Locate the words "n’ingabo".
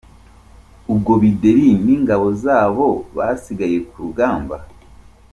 1.85-2.27